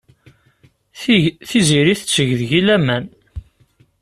[1.49, 3.05] Tiziri tetteg deg-i laman.